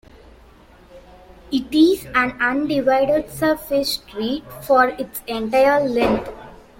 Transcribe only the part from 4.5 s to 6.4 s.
for its entire length.